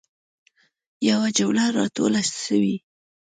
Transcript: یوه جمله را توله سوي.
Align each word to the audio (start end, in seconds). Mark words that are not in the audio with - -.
یوه 1.09 1.27
جمله 1.37 1.65
را 1.75 1.85
توله 1.95 2.21
سوي. 2.45 2.75